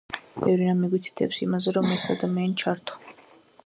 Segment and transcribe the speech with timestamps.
[0.43, 3.03] ბევრი რამ მიგვითითებს იმაზე, რომ ეს ადამიანი ჩართო.